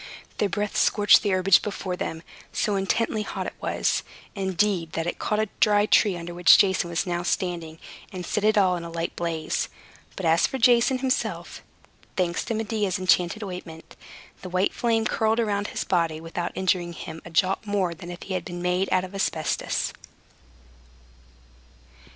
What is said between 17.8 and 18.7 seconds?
than if he had been